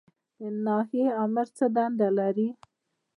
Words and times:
د 0.39 0.41
ناحیې 0.65 1.07
آمر 1.23 1.47
څه 1.57 1.65
دنده 1.75 2.09
لري؟ 2.17 2.49